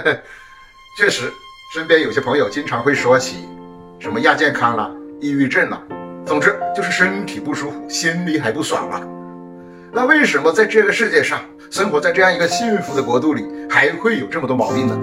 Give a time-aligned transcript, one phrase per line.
[0.98, 1.30] 确实，
[1.74, 3.48] 身边有些朋友经常会说起
[3.98, 5.82] 什么亚健康了、抑郁症了，
[6.24, 9.00] 总之就是身体不舒服，心里还不爽了。
[9.92, 11.40] 那为什么在这个世界上，
[11.70, 14.98] 生活在这样一个幸福的国度里，还会有这么多毛病呢？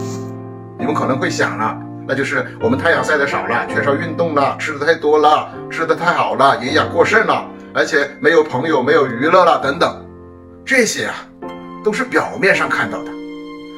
[0.77, 10.05] 你们可能会想了，那就是我们太阳晒得少了，缺少运动了，吃的太多了，吃的太好了，营养过剩了，而且没有朋友，没有娱乐了，等等。
[10.65, 11.15] 这些啊，
[11.83, 13.11] 都是表面上看到的。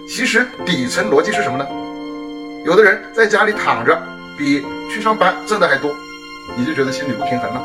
[0.07, 1.65] 其实底层逻辑是什么呢？
[2.63, 3.99] 有的人在家里躺着，
[4.37, 5.95] 比去上班挣的还多，
[6.55, 7.61] 你就觉得心里不平衡了，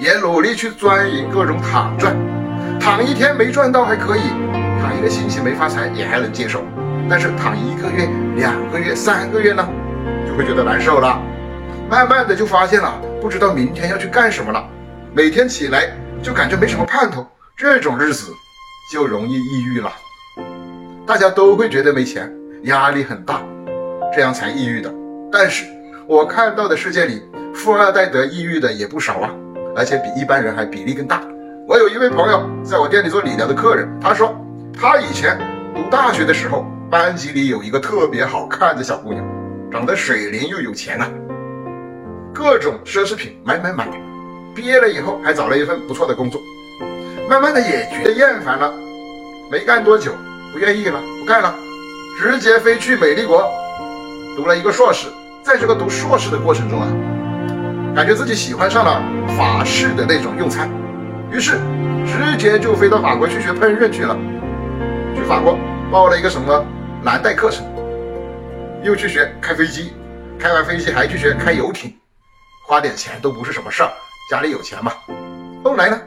[0.00, 2.16] 也努力去钻营各种躺赚，
[2.80, 4.22] 躺一天没赚到还可以，
[4.80, 6.64] 躺一个星期没发财也还能接受。
[7.08, 9.68] 但是躺一个月、两个月、三个月呢，
[10.26, 11.20] 就会觉得难受了。
[11.90, 14.66] 慢慢的就发现了，不知道明天要去干什么了。
[15.12, 18.32] 每天起来就感觉没什么盼头，这种日子
[18.90, 19.92] 就容易抑郁了。
[21.06, 22.32] 大家都会觉得没钱，
[22.64, 23.42] 压力很大，
[24.14, 24.92] 这样才抑郁的。
[25.30, 25.64] 但是
[26.06, 27.22] 我看到的世界里，
[27.54, 29.30] 富二代得抑郁的也不少啊，
[29.76, 31.22] 而且比一般人还比例更大。
[31.66, 34.34] 我有一位朋友在我店里做理疗的客人，他说
[34.72, 35.38] 他以前
[35.74, 36.64] 读大学的时候。
[36.92, 39.24] 班级里有一个特别好看的小姑娘，
[39.70, 41.08] 长得水灵又有钱啊，
[42.34, 43.88] 各种奢侈品买买买。
[44.54, 46.38] 毕业了以后还找了一份不错的工作，
[47.30, 48.70] 慢慢的也觉得厌烦了，
[49.50, 50.12] 没干多久
[50.52, 51.54] 不愿意了，不干了，
[52.20, 53.50] 直接飞去美丽国
[54.36, 55.08] 读了一个硕士。
[55.42, 56.86] 在这个读硕士的过程中啊，
[57.96, 59.02] 感觉自己喜欢上了
[59.36, 60.70] 法式的那种用餐，
[61.32, 61.58] 于是
[62.06, 64.16] 直接就飞到法国去学烹饪去了。
[65.16, 65.58] 去法国
[65.90, 66.64] 报了一个什么？
[67.04, 67.64] 蓝带课程，
[68.84, 69.92] 又去学开飞机，
[70.38, 71.92] 开完飞机还去学开游艇，
[72.68, 73.90] 花点钱都不是什么事儿，
[74.30, 74.92] 家里有钱嘛。
[75.64, 76.00] 后来呢？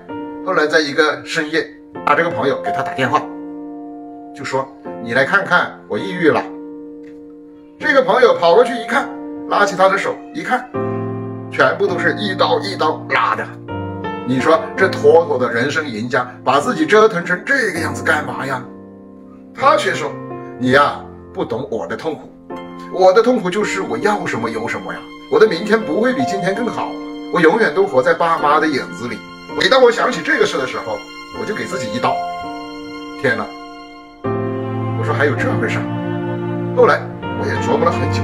[0.45, 1.67] 后来在一个深夜，
[2.05, 3.21] 他这个朋友给他打电话，
[4.35, 4.67] 就说
[5.01, 6.43] ：“你来看看，我抑郁了。”
[7.79, 9.09] 这个朋友跑过去一看，
[9.49, 10.69] 拉起他的手一看，
[11.49, 13.47] 全部都是一刀一刀拉的。
[14.27, 18.61] 你说这妥妥的人生赢家，把自己折腾成这个样子干嘛呀？
[19.53, 20.11] 他却说。
[20.57, 21.01] 你呀，
[21.33, 22.29] 不懂我的痛苦。
[22.93, 24.99] 我的痛苦就是我要什么有什么呀。
[25.29, 26.89] 我的明天不会比今天更好。
[27.33, 29.17] 我永远都活在爸妈的影子里。
[29.57, 30.97] 每当我想起这个事的时候，
[31.41, 32.15] 我就给自己一刀。
[33.21, 33.45] 天哪！
[35.05, 35.77] 说还有这回事。
[36.75, 36.99] 后来
[37.39, 38.21] 我也琢磨了很久，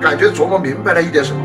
[0.00, 1.40] 感觉琢磨明白了一点什么，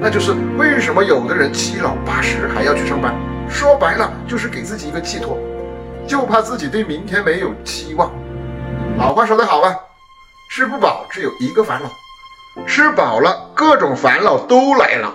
[0.00, 3.14] 那就是为什么有的人七老八十还要去上班。
[3.48, 5.38] 说白了就是给自己一个寄托，
[6.06, 8.10] 就怕自己对明天没有期望。
[8.96, 9.76] 老话说得好啊，
[10.50, 15.14] 吃不饱只有一个烦恼，吃饱了各种烦恼都来了。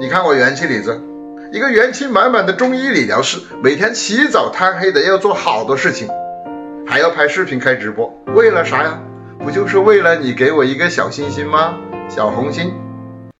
[0.00, 1.02] 你看我元气李子，
[1.52, 6.08] 一个元气满满的中医理疗师，每天起早贪黑的要做好多事情，
[6.92, 9.00] 还要拍视频开直播，为了啥呀？
[9.38, 11.78] 不就是为了你给我一个小心心吗？
[12.10, 12.70] 小红心。